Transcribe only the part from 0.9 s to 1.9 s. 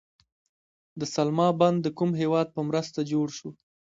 د سلما بند د